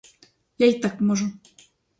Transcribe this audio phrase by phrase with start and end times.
[0.57, 1.31] Я й так можу.